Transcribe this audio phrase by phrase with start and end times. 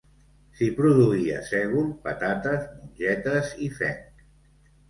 [0.59, 4.27] S'hi produïa sègol, patates, mongetes i fenc.